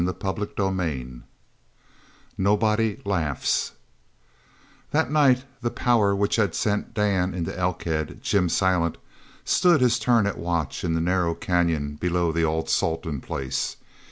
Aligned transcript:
CHAPTER 0.03 0.47
XXVII 0.59 1.21
NOBODY 2.35 3.03
LAUGHS 3.05 3.73
That 4.89 5.11
night 5.11 5.45
the 5.61 5.69
power 5.69 6.15
which 6.15 6.37
had 6.37 6.55
sent 6.55 6.95
Dan 6.95 7.35
into 7.35 7.55
Elkhead, 7.55 8.17
Jim 8.19 8.49
Silent, 8.49 8.97
stood 9.45 9.79
his 9.79 9.99
turn 9.99 10.25
at 10.25 10.39
watch 10.39 10.83
in 10.83 10.95
the 10.95 11.01
narrow 11.01 11.35
canyon 11.35 11.97
below 11.97 12.31
the 12.31 12.41
old 12.43 12.67
Salton 12.67 13.21
place. 13.21 13.75